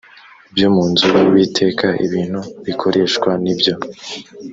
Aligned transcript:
byo 0.53 0.67
mu 0.75 0.83
nzu 0.91 1.07
y 1.17 1.23
uwiteka 1.29 1.87
ibintu 2.05 2.39
bikoreshwa 2.65 3.29
n 3.43 3.45
ibyo 3.53 3.73